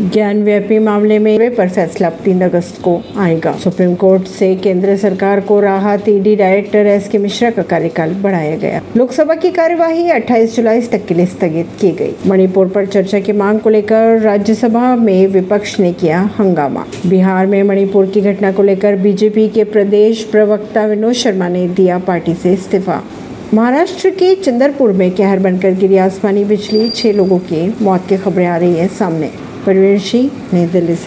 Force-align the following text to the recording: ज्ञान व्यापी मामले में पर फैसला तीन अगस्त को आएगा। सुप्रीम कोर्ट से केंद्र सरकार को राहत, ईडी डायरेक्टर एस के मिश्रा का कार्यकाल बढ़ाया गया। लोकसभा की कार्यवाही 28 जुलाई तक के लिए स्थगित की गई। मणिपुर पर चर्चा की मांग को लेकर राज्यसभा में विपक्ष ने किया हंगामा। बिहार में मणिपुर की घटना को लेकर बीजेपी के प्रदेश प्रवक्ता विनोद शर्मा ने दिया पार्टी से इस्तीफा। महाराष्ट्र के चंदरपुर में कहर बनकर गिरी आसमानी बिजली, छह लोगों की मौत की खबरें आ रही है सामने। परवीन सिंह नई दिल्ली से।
ज्ञान 0.00 0.42
व्यापी 0.42 0.78
मामले 0.78 1.18
में 1.18 1.54
पर 1.54 1.68
फैसला 1.68 2.10
तीन 2.10 2.40
अगस्त 2.40 2.82
को 2.82 3.02
आएगा। 3.16 3.52
सुप्रीम 3.52 3.94
कोर्ट 3.94 4.22
से 4.22 4.54
केंद्र 4.54 4.96
सरकार 4.96 5.40
को 5.40 5.60
राहत, 5.60 6.08
ईडी 6.08 6.36
डायरेक्टर 6.36 6.78
एस 6.78 7.08
के 7.08 7.18
मिश्रा 7.18 7.50
का 7.50 7.62
कार्यकाल 7.62 8.14
बढ़ाया 8.14 8.56
गया। 8.56 8.82
लोकसभा 8.96 9.34
की 9.34 9.50
कार्यवाही 9.50 10.10
28 10.10 10.56
जुलाई 10.56 10.80
तक 10.80 11.06
के 11.06 11.14
लिए 11.14 11.26
स्थगित 11.26 11.66
की 11.80 11.92
गई। 11.92 12.14
मणिपुर 12.26 12.68
पर 12.68 12.86
चर्चा 12.86 13.20
की 13.20 13.32
मांग 13.32 13.60
को 13.60 13.70
लेकर 13.70 14.20
राज्यसभा 14.20 14.96
में 14.96 15.26
विपक्ष 15.26 15.80
ने 15.80 15.92
किया 15.92 16.30
हंगामा। 16.38 16.86
बिहार 17.06 17.46
में 17.46 17.62
मणिपुर 17.62 18.06
की 18.06 18.20
घटना 18.20 18.52
को 18.52 18.62
लेकर 18.62 18.96
बीजेपी 18.96 19.48
के 19.48 19.64
प्रदेश 19.64 20.24
प्रवक्ता 20.24 20.86
विनोद 20.86 21.12
शर्मा 21.12 21.48
ने 21.48 21.68
दिया 21.68 21.98
पार्टी 21.98 22.34
से 22.34 22.52
इस्तीफा। 22.52 23.02
महाराष्ट्र 23.54 24.10
के 24.10 24.34
चंदरपुर 24.34 24.92
में 24.92 25.10
कहर 25.10 25.38
बनकर 25.38 25.70
गिरी 25.70 25.96
आसमानी 25.96 26.44
बिजली, 26.44 26.88
छह 26.88 27.12
लोगों 27.12 27.38
की 27.38 27.74
मौत 27.82 28.06
की 28.08 28.16
खबरें 28.16 28.46
आ 28.46 28.56
रही 28.56 28.74
है 28.74 28.88
सामने। 28.88 29.51
परवीन 29.66 29.98
सिंह 29.98 30.30
नई 30.54 30.66
दिल्ली 30.66 30.94
से। 30.94 31.00